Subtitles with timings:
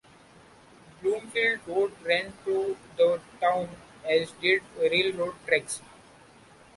[0.99, 3.69] Bloomfield Road ran through the town,
[4.03, 5.79] as did railroad tracks.